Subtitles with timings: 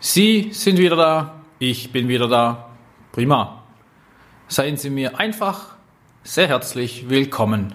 [0.00, 2.70] Sie sind wieder da, ich bin wieder da.
[3.10, 3.64] Prima.
[4.46, 5.74] Seien Sie mir einfach
[6.22, 7.74] sehr herzlich willkommen.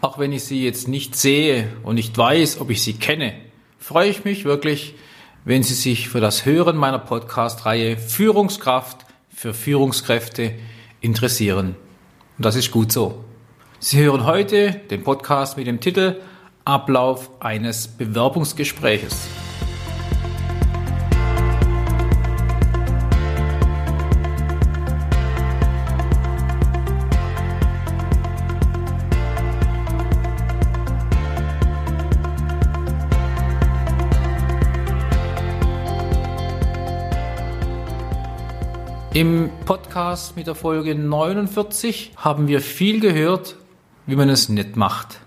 [0.00, 3.34] Auch wenn ich Sie jetzt nicht sehe und nicht weiß, ob ich Sie kenne,
[3.78, 4.96] freue ich mich wirklich,
[5.44, 10.54] wenn Sie sich für das Hören meiner Podcast-Reihe Führungskraft für Führungskräfte
[11.00, 11.76] interessieren.
[12.36, 13.24] Und das ist gut so.
[13.78, 16.20] Sie hören heute den Podcast mit dem Titel
[16.64, 19.28] Ablauf eines Bewerbungsgespräches.
[39.20, 43.56] Im Podcast mit der Folge 49 haben wir viel gehört,
[44.06, 45.20] wie man es nicht macht.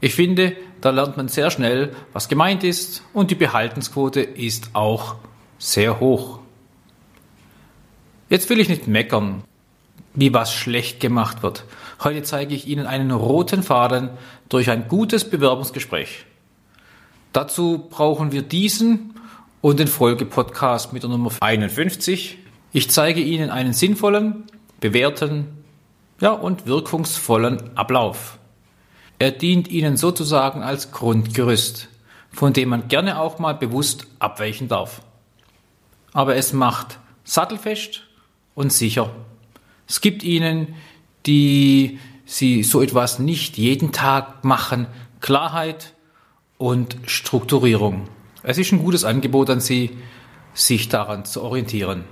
[0.00, 5.16] Ich finde, da lernt man sehr schnell, was gemeint ist und die Behaltensquote ist auch
[5.58, 6.38] sehr hoch.
[8.30, 9.44] Jetzt will ich nicht meckern,
[10.14, 11.66] wie was schlecht gemacht wird.
[12.02, 14.08] Heute zeige ich Ihnen einen roten Faden
[14.48, 16.24] durch ein gutes Bewerbungsgespräch.
[17.34, 19.12] Dazu brauchen wir diesen
[19.60, 22.38] und den Folgepodcast mit der Nummer 51
[22.72, 24.44] ich zeige Ihnen einen sinnvollen,
[24.80, 25.48] bewährten
[26.20, 28.38] ja, und wirkungsvollen Ablauf.
[29.18, 31.88] Er dient Ihnen sozusagen als Grundgerüst,
[32.30, 35.02] von dem man gerne auch mal bewusst abweichen darf.
[36.12, 38.02] Aber es macht sattelfest
[38.54, 39.10] und sicher.
[39.88, 40.74] Es gibt Ihnen,
[41.26, 44.86] die Sie so etwas nicht jeden Tag machen,
[45.20, 45.94] Klarheit
[46.58, 48.08] und Strukturierung.
[48.42, 49.98] Es ist ein gutes Angebot an Sie,
[50.54, 52.04] sich daran zu orientieren.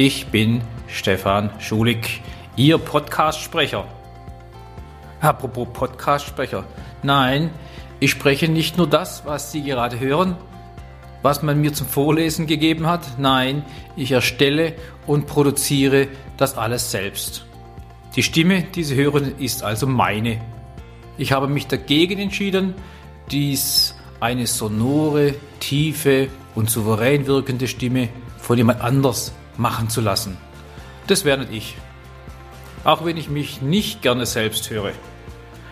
[0.00, 2.22] Ich bin Stefan Schulig,
[2.54, 3.84] Ihr Podcast-Sprecher.
[5.20, 6.62] Apropos Podcast-Sprecher.
[7.02, 7.50] Nein,
[7.98, 10.36] ich spreche nicht nur das, was Sie gerade hören,
[11.22, 13.18] was man mir zum Vorlesen gegeben hat.
[13.18, 13.64] Nein,
[13.96, 14.74] ich erstelle
[15.08, 17.44] und produziere das alles selbst.
[18.14, 20.40] Die Stimme, die Sie hören, ist also meine.
[21.16, 22.74] Ich habe mich dagegen entschieden,
[23.32, 30.38] dies eine sonore, tiefe und souverän wirkende Stimme von jemand anders machen zu lassen.
[31.06, 31.76] Das wäre nicht ich.
[32.84, 34.92] Auch wenn ich mich nicht gerne selbst höre.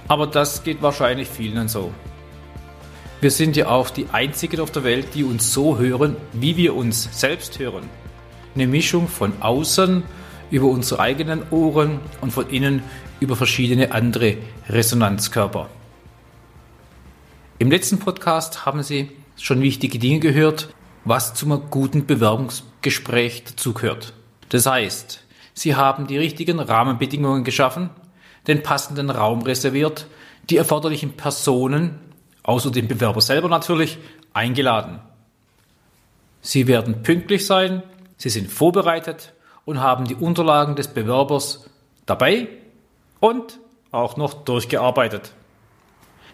[0.09, 1.93] Aber das geht wahrscheinlich vielen so.
[3.21, 6.77] Wir sind ja auch die Einzigen auf der Welt, die uns so hören, wie wir
[6.77, 7.89] uns selbst hören.
[8.55, 10.03] Eine Mischung von außen
[10.51, 12.83] über unsere eigenen Ohren und von innen
[13.21, 14.37] über verschiedene andere
[14.69, 15.69] Resonanzkörper.
[17.59, 20.69] Im letzten Podcast haben Sie schon wichtige Dinge gehört,
[21.07, 24.13] was zum guten Bewerbungsgespräch dazugehört.
[24.49, 25.23] Das heißt,
[25.55, 27.91] Sie haben die richtigen Rahmenbedingungen geschaffen,
[28.47, 30.07] den passenden Raum reserviert,
[30.51, 31.99] die erforderlichen Personen,
[32.43, 33.99] außer dem Bewerber selber natürlich,
[34.35, 34.99] eingeladen.
[36.43, 37.83] Sie werden pünktlich sein,
[38.19, 39.33] Sie sind vorbereitet
[39.65, 41.71] und haben die Unterlagen des Bewerbers
[42.05, 42.49] dabei
[43.21, 43.59] und
[43.93, 45.33] auch noch durchgearbeitet.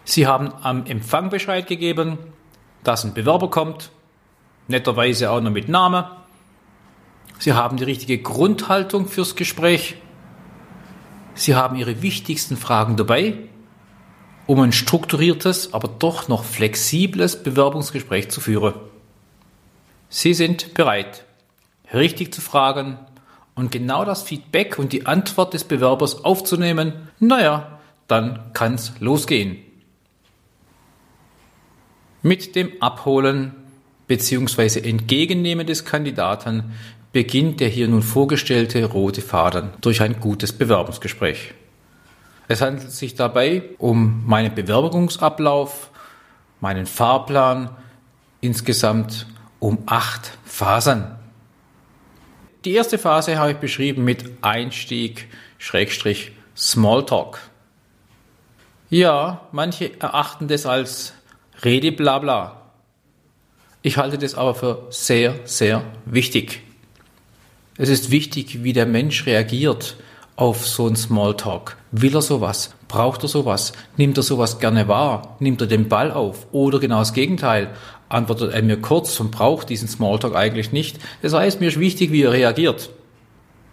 [0.03, 2.17] Sie haben am Empfang Bescheid gegeben,
[2.83, 3.91] dass ein Bewerber kommt
[4.67, 6.09] netterweise auch noch mit Name.
[7.39, 9.95] Sie haben die richtige Grundhaltung fürs Gespräch.
[11.35, 13.35] Sie haben Ihre wichtigsten Fragen dabei,
[14.45, 18.75] um ein strukturiertes, aber doch noch flexibles Bewerbungsgespräch zu führen.
[20.09, 21.25] Sie sind bereit,
[21.93, 22.99] richtig zu fragen
[23.55, 27.09] und genau das Feedback und die Antwort des Bewerbers aufzunehmen.
[27.19, 29.57] Naja, dann kann's losgehen.
[32.21, 33.62] Mit dem Abholen
[34.07, 34.79] bzw.
[34.87, 36.73] Entgegennehmen des Kandidaten
[37.11, 41.53] beginnt der hier nun vorgestellte rote Faden durch ein gutes Bewerbungsgespräch.
[42.47, 45.91] Es handelt sich dabei um meinen Bewerbungsablauf,
[46.59, 47.69] meinen Fahrplan,
[48.41, 49.27] insgesamt
[49.59, 51.05] um acht Phasen.
[52.65, 55.27] Die erste Phase habe ich beschrieben mit Einstieg,
[55.57, 57.39] Schrägstrich, Smalltalk.
[58.89, 61.13] Ja, manche erachten das als
[61.63, 62.62] Rede blabla.
[63.85, 66.61] Ich halte das aber für sehr, sehr wichtig.
[67.77, 69.97] Es ist wichtig, wie der Mensch reagiert
[70.37, 71.75] auf so einen Smalltalk.
[71.91, 72.73] Will er sowas?
[72.87, 73.73] Braucht er sowas?
[73.97, 75.35] Nimmt er sowas gerne wahr?
[75.41, 76.47] Nimmt er den Ball auf?
[76.53, 77.71] Oder genau das Gegenteil?
[78.07, 80.99] Antwortet er mir kurz und braucht diesen Smalltalk eigentlich nicht?
[81.21, 82.89] Das heißt, mir ist wichtig, wie er reagiert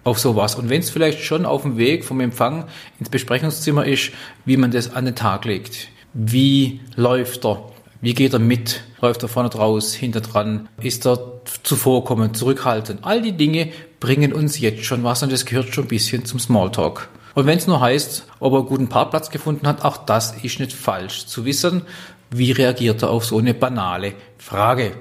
[0.03, 0.57] auf sowas.
[0.57, 2.65] Und wenn es vielleicht schon auf dem Weg vom Empfang
[2.99, 4.11] ins Besprechungszimmer ist,
[4.45, 5.87] wie man das an den Tag legt.
[6.15, 7.70] Wie läuft er?
[8.03, 8.83] Wie geht er mit?
[9.03, 10.69] Läuft er vorne draus, hinter dran?
[10.81, 13.01] Ist er zuvorkommend, zurückhaltend?
[13.03, 16.39] All die Dinge bringen uns jetzt schon was und das gehört schon ein bisschen zum
[16.39, 17.09] Smalltalk.
[17.35, 20.61] Und wenn es nur heißt, ob er einen guten Parkplatz gefunden hat, auch das ist
[20.61, 21.27] nicht falsch.
[21.27, 21.83] Zu wissen,
[22.31, 24.93] wie reagiert er auf so eine banale Frage.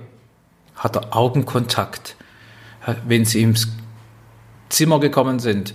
[0.76, 2.18] Hat er Augenkontakt?
[3.08, 3.70] Wenn Sie ins
[4.68, 5.74] Zimmer gekommen sind,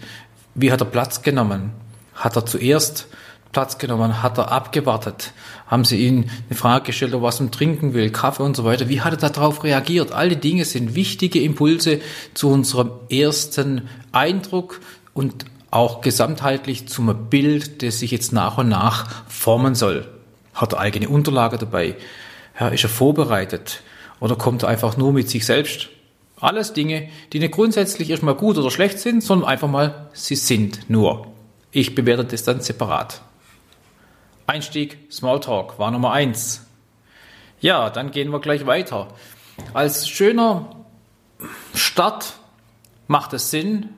[0.54, 1.72] wie hat er Platz genommen?
[2.14, 3.08] Hat er zuerst
[3.54, 4.22] Platz genommen?
[4.22, 5.32] Hat er abgewartet?
[5.68, 8.64] Haben Sie ihm eine Frage gestellt, ob er was zum Trinken will, Kaffee und so
[8.64, 8.88] weiter?
[8.88, 10.12] Wie hat er darauf reagiert?
[10.12, 12.00] All die Dinge sind wichtige Impulse
[12.34, 14.80] zu unserem ersten Eindruck
[15.14, 20.06] und auch gesamtheitlich zum Bild, das sich jetzt nach und nach formen soll.
[20.52, 21.94] Hat er eigene Unterlage dabei?
[22.58, 23.82] Ja, ist er vorbereitet?
[24.18, 25.90] Oder kommt er einfach nur mit sich selbst?
[26.40, 30.90] Alles Dinge, die nicht grundsätzlich erstmal gut oder schlecht sind, sondern einfach mal, sie sind
[30.90, 31.28] nur.
[31.70, 33.22] Ich bewerte das dann separat.
[34.46, 36.66] Einstieg, Smalltalk war Nummer eins.
[37.60, 39.08] Ja, dann gehen wir gleich weiter.
[39.72, 40.84] Als schöner
[41.74, 42.34] Start
[43.06, 43.88] macht es Sinn,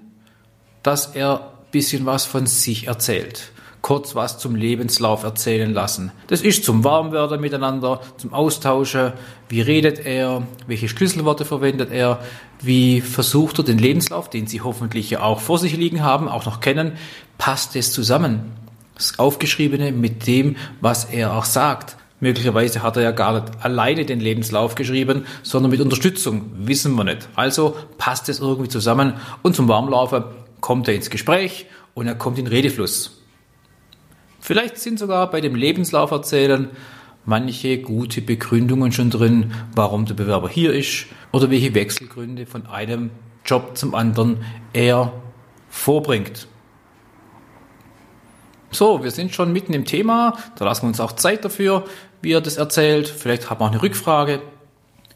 [0.82, 3.50] dass er ein bisschen was von sich erzählt.
[3.82, 6.10] Kurz was zum Lebenslauf erzählen lassen.
[6.26, 9.12] Das ist zum Warmwerden miteinander, zum Austauschen.
[9.48, 10.42] Wie redet er?
[10.66, 12.20] Welche Schlüsselworte verwendet er?
[12.60, 16.46] Wie versucht er den Lebenslauf, den Sie hoffentlich ja auch vor sich liegen haben, auch
[16.46, 16.92] noch kennen,
[17.38, 18.52] passt es zusammen?
[18.96, 21.96] Das Aufgeschriebene mit dem, was er auch sagt.
[22.18, 26.50] Möglicherweise hat er ja gar nicht alleine den Lebenslauf geschrieben, sondern mit Unterstützung.
[26.56, 27.28] Wissen wir nicht.
[27.34, 30.24] Also passt es irgendwie zusammen und zum Warmlaufen
[30.60, 33.22] kommt er ins Gespräch und er kommt in Redefluss.
[34.40, 36.70] Vielleicht sind sogar bei dem Lebenslauf erzählen
[37.26, 43.10] manche gute Begründungen schon drin, warum der Bewerber hier ist oder welche Wechselgründe von einem
[43.44, 44.38] Job zum anderen
[44.72, 45.12] er
[45.68, 46.46] vorbringt.
[48.76, 50.36] So, wir sind schon mitten im Thema.
[50.56, 51.86] Da lassen wir uns auch Zeit dafür,
[52.20, 53.08] wie er das erzählt.
[53.08, 54.42] Vielleicht haben wir auch eine Rückfrage.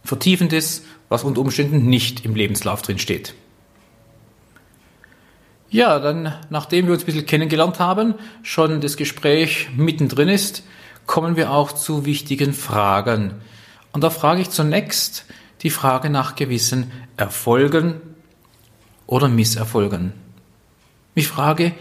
[0.03, 3.35] Vertiefendes, was unter Umständen nicht im Lebenslauf drin steht.
[5.69, 10.63] Ja, dann, nachdem wir uns ein bisschen kennengelernt haben, schon das Gespräch mittendrin ist,
[11.05, 13.43] kommen wir auch zu wichtigen Fragen.
[13.93, 15.27] Und da frage ich zunächst
[15.61, 18.01] die Frage nach gewissen Erfolgen
[19.07, 20.15] oder Misserfolgen.
[21.15, 21.75] Ich frage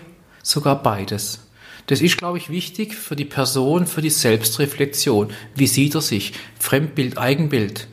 [0.43, 1.45] sogar beides.
[1.89, 5.31] Das ist, glaube ich, wichtig für die Person, für die Selbstreflexion.
[5.56, 6.33] Wie sieht er sich?
[6.59, 7.88] Fremdbild, Eigenbild.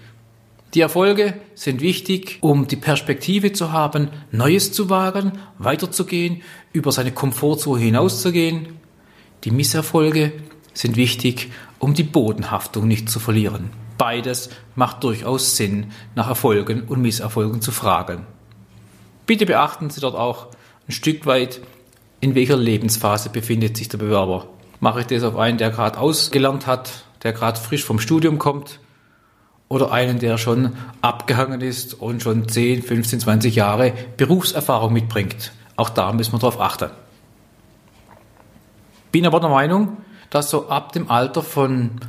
[0.74, 6.42] Die Erfolge sind wichtig, um die Perspektive zu haben, Neues zu wagen, weiterzugehen,
[6.74, 8.68] über seine Komfortzone hinauszugehen.
[9.44, 10.34] Die Misserfolge
[10.74, 13.70] sind wichtig, um die Bodenhaftung nicht zu verlieren.
[13.96, 18.26] Beides macht durchaus Sinn, nach Erfolgen und Misserfolgen zu fragen.
[19.24, 20.48] Bitte beachten Sie dort auch
[20.86, 21.62] ein Stück weit
[22.20, 24.48] in welcher Lebensphase befindet sich der Bewerber.
[24.80, 28.80] Mache ich das auf einen, der gerade ausgelernt hat, der gerade frisch vom Studium kommt,
[29.68, 35.52] oder einen, der schon abgehangen ist und schon 10, 15, 20 Jahre Berufserfahrung mitbringt.
[35.76, 36.90] Auch da müssen wir darauf achten.
[39.10, 39.96] Bin aber der Meinung,
[40.30, 42.00] dass so ab dem Alter von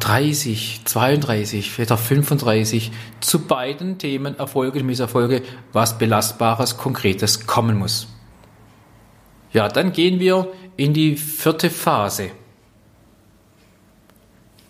[0.00, 5.42] 30, 32, vielleicht auch 35 zu beiden Themen Erfolge und Misserfolge
[5.72, 8.08] was Belastbares, Konkretes kommen muss.
[9.56, 12.28] Ja, dann gehen wir in die vierte Phase.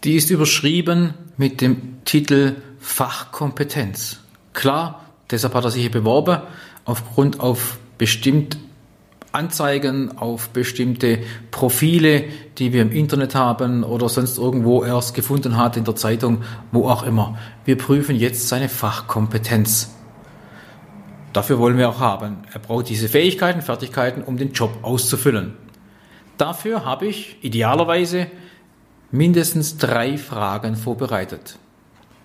[0.04, 4.20] Die ist überschrieben mit dem Titel Fachkompetenz.
[4.52, 6.40] Klar, deshalb hat er sich hier beworben,
[6.84, 8.58] aufgrund auf bestimmt
[9.32, 11.18] Anzeigen, auf bestimmte
[11.50, 12.22] Profile,
[12.58, 16.88] die wir im Internet haben oder sonst irgendwo erst gefunden hat, in der Zeitung, wo
[16.88, 17.36] auch immer.
[17.64, 19.95] Wir prüfen jetzt seine Fachkompetenz.
[21.37, 22.38] Dafür wollen wir auch haben.
[22.55, 25.52] Er braucht diese Fähigkeiten, Fertigkeiten, um den Job auszufüllen.
[26.38, 28.28] Dafür habe ich idealerweise
[29.11, 31.59] mindestens drei Fragen vorbereitet.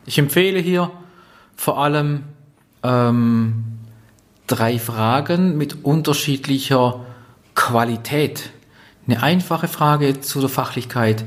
[0.06, 0.92] Ich empfehle hier
[1.58, 2.24] vor allem
[2.84, 3.80] ähm,
[4.48, 7.06] drei Fragen mit unterschiedlicher
[7.54, 8.52] Qualität.
[9.08, 11.26] Eine einfache Frage zu der Fachlichkeit,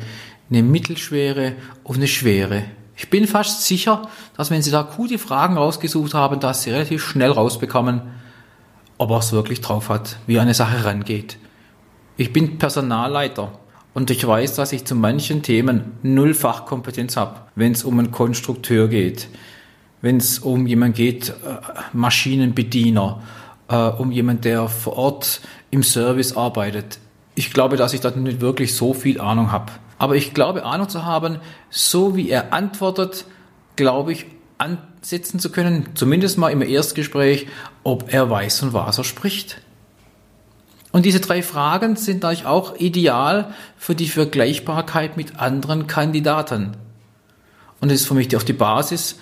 [0.49, 2.63] eine mittelschwere und eine schwere.
[2.97, 7.05] Ich bin fast sicher, dass wenn Sie da gute Fragen rausgesucht haben, dass Sie relativ
[7.05, 8.03] schnell rausbekommen,
[8.99, 11.39] ob er es wirklich drauf hat, wie eine Sache rangeht.
[12.17, 13.59] Ich bin Personalleiter
[13.93, 18.13] und ich weiß, dass ich zu manchen Themen null Fachkompetenz habe, wenn es um einen
[18.13, 19.29] Konstrukteur geht,
[20.01, 21.33] wenn es um jemanden geht, äh,
[21.93, 23.23] Maschinenbediener,
[23.69, 26.99] äh, um jemanden, der vor Ort im Service arbeitet.
[27.35, 29.73] Ich glaube, dass ich da nicht wirklich so viel Ahnung habe.
[29.99, 31.39] Aber ich glaube, Ahnung zu haben,
[31.71, 33.25] so wie er antwortet,
[33.77, 34.27] glaube ich,
[34.59, 37.47] ansetzen zu können, zumindest mal im Erstgespräch,
[37.83, 39.61] ob er weiß, von was er spricht.
[40.93, 46.77] Und diese drei Fragen sind natürlich auch ideal für die Vergleichbarkeit mit anderen Kandidaten.
[47.81, 49.19] Und das ist für mich auch die Basis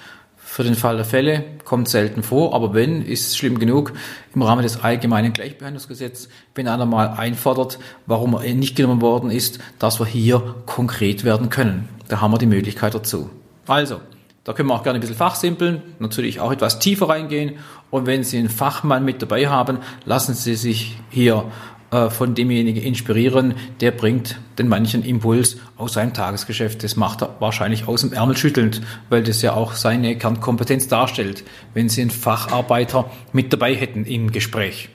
[0.52, 3.94] für den Fall der Fälle, kommt selten vor, aber wenn, ist schlimm genug
[4.35, 9.61] im Rahmen des allgemeinen Gleichbehandlungsgesetzes, wenn einer mal einfordert, warum er nicht genommen worden ist,
[9.78, 11.88] dass wir hier konkret werden können.
[12.09, 13.30] Da haben wir die Möglichkeit dazu.
[13.66, 14.02] Also,
[14.44, 17.52] Da können wir auch gerne ein bisschen fachsimpeln, natürlich auch etwas tiefer reingehen.
[17.90, 21.44] Und wenn Sie einen Fachmann mit dabei haben, lassen Sie sich hier
[21.92, 26.82] äh, von demjenigen inspirieren, der bringt den manchen Impuls aus seinem Tagesgeschäft.
[26.82, 28.80] Das macht er wahrscheinlich aus dem Ärmel schüttelnd,
[29.11, 31.44] weil das ja auch seine Kernkompetenz darstellt,
[31.75, 34.88] wenn Sie einen Facharbeiter mit dabei hätten im Gespräch.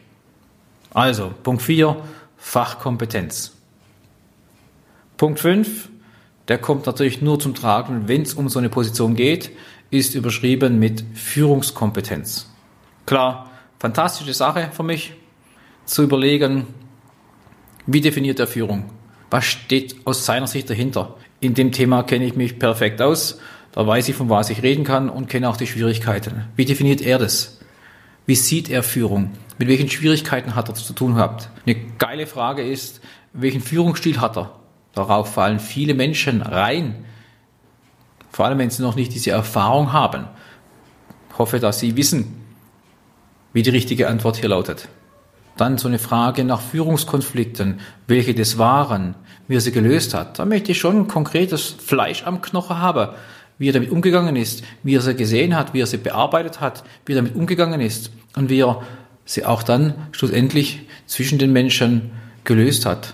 [0.92, 1.98] Also, Punkt 4,
[2.36, 3.56] Fachkompetenz.
[5.18, 5.90] Punkt 5,
[6.48, 9.52] der kommt natürlich nur zum Tragen, wenn es um so eine Position geht,
[9.92, 12.50] ist überschrieben mit Führungskompetenz.
[13.06, 15.14] Klar, fantastische Sache für mich,
[15.86, 16.66] zu überlegen,
[17.88, 18.90] wie definiert er Führung?
[19.32, 21.16] Was steht aus seiner Sicht dahinter?
[21.40, 23.40] In dem Thema kenne ich mich perfekt aus,
[23.72, 26.46] da weiß ich, von was ich reden kann und kenne auch die Schwierigkeiten.
[26.56, 27.60] Wie definiert er das?
[28.26, 29.32] Wie sieht er Führung?
[29.58, 31.50] Mit welchen Schwierigkeiten hat er zu tun gehabt?
[31.66, 33.02] Eine geile Frage ist,
[33.34, 34.52] welchen Führungsstil hat er?
[34.94, 37.06] Darauf fallen viele Menschen rein.
[38.32, 40.26] Vor allem, wenn sie noch nicht diese Erfahrung haben.
[41.32, 42.36] Ich hoffe, dass Sie wissen,
[43.54, 44.90] wie die richtige Antwort hier lautet.
[45.58, 49.16] Dann so eine Frage nach Führungskonflikten, welche das waren,
[49.48, 50.40] wie er sie gelöst hat.
[50.40, 53.10] Da möchte ich schon ein konkretes Fleisch am Knochen haben,
[53.58, 56.84] wie er damit umgegangen ist, wie er sie gesehen hat, wie er sie bearbeitet hat,
[57.06, 58.12] wie er damit umgegangen ist.
[58.36, 58.82] Und wie er
[59.26, 62.12] sie auch dann schlussendlich zwischen den Menschen
[62.44, 63.14] gelöst hat.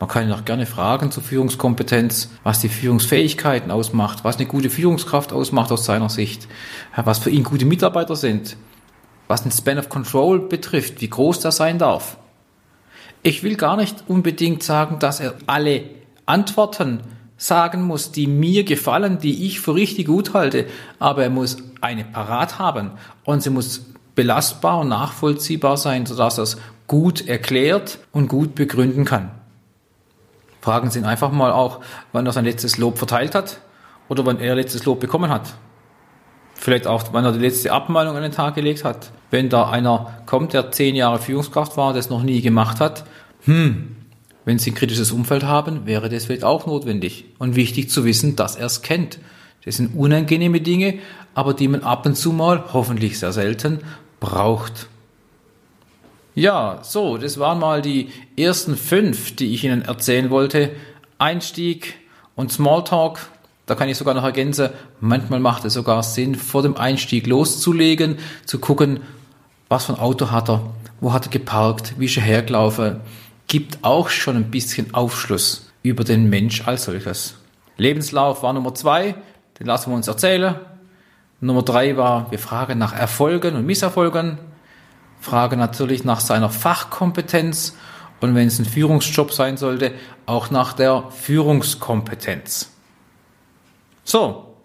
[0.00, 4.70] Man kann ihn auch gerne fragen zur Führungskompetenz, was die Führungsfähigkeiten ausmacht, was eine gute
[4.70, 6.48] Führungskraft ausmacht aus seiner Sicht,
[6.96, 8.56] was für ihn gute Mitarbeiter sind,
[9.30, 12.16] was den Span of Control betrifft, wie groß das sein darf.
[13.22, 15.84] Ich will gar nicht unbedingt sagen, dass er alle
[16.26, 17.00] Antworten
[17.36, 20.66] sagen muss, die mir gefallen, die ich für richtig gut halte,
[20.98, 22.90] aber er muss eine parat haben
[23.22, 26.56] und sie muss belastbar und nachvollziehbar sein, sodass er es
[26.88, 29.30] gut erklärt und gut begründen kann.
[30.60, 33.60] Fragen Sie ihn einfach mal auch, wann er sein letztes Lob verteilt hat
[34.08, 35.54] oder wann er letztes Lob bekommen hat.
[36.60, 39.12] Vielleicht auch, wann er die letzte Abmahnung an den Tag gelegt hat.
[39.30, 43.04] Wenn da einer kommt, der zehn Jahre Führungskraft war, das noch nie gemacht hat,
[43.46, 43.96] hm,
[44.44, 48.36] wenn Sie ein kritisches Umfeld haben, wäre das vielleicht auch notwendig und wichtig zu wissen,
[48.36, 49.20] dass er es kennt.
[49.64, 50.98] Das sind unangenehme Dinge,
[51.32, 53.78] aber die man ab und zu mal, hoffentlich sehr selten,
[54.20, 54.88] braucht.
[56.34, 60.72] Ja, so, das waren mal die ersten fünf, die ich Ihnen erzählen wollte.
[61.16, 61.94] Einstieg
[62.34, 63.30] und Smalltalk.
[63.70, 68.18] Da kann ich sogar noch ergänzen, manchmal macht es sogar Sinn, vor dem Einstieg loszulegen,
[68.44, 68.98] zu gucken,
[69.68, 72.98] was für ein Auto hat er, wo hat er geparkt, wie ist er hergelaufen.
[73.46, 77.36] Gibt auch schon ein bisschen Aufschluss über den Mensch als solches.
[77.76, 79.14] Lebenslauf war Nummer zwei,
[79.60, 80.56] den lassen wir uns erzählen.
[81.40, 84.38] Nummer drei war, wir fragen nach Erfolgen und Misserfolgen.
[85.20, 87.76] Frage natürlich nach seiner Fachkompetenz
[88.20, 89.92] und wenn es ein Führungsjob sein sollte,
[90.26, 92.72] auch nach der Führungskompetenz.
[94.04, 94.56] So,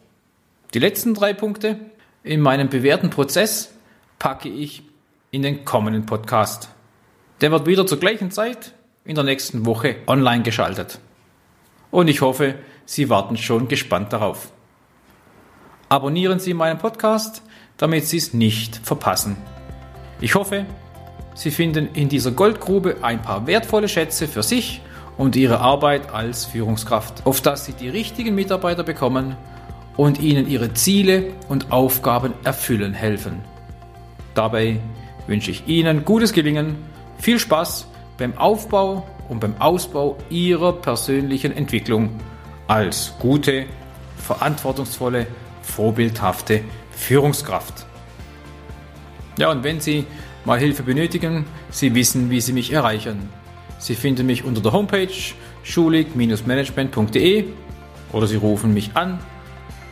[0.73, 1.77] die letzten drei Punkte
[2.23, 3.73] in meinem bewährten Prozess
[4.17, 4.83] packe ich
[5.31, 6.69] in den kommenden Podcast.
[7.41, 8.73] Der wird wieder zur gleichen Zeit
[9.03, 10.99] in der nächsten Woche online geschaltet.
[11.91, 14.51] Und ich hoffe, Sie warten schon gespannt darauf.
[15.89, 17.41] Abonnieren Sie meinen Podcast,
[17.77, 19.37] damit Sie es nicht verpassen.
[20.21, 20.65] Ich hoffe,
[21.35, 24.81] Sie finden in dieser Goldgrube ein paar wertvolle Schätze für sich
[25.17, 29.35] und Ihre Arbeit als Führungskraft, auf dass Sie die richtigen Mitarbeiter bekommen
[29.97, 33.41] und ihnen ihre Ziele und Aufgaben erfüllen helfen.
[34.33, 34.79] Dabei
[35.27, 36.75] wünsche ich Ihnen gutes Gelingen,
[37.17, 42.09] viel Spaß beim Aufbau und beim Ausbau Ihrer persönlichen Entwicklung
[42.67, 43.65] als gute,
[44.17, 45.27] verantwortungsvolle,
[45.61, 47.85] vorbildhafte Führungskraft.
[49.37, 50.05] Ja, und wenn Sie
[50.45, 53.29] mal Hilfe benötigen, Sie wissen, wie Sie mich erreichen.
[53.79, 55.07] Sie finden mich unter der Homepage
[55.63, 57.45] schulig-management.de
[58.11, 59.19] oder Sie rufen mich an,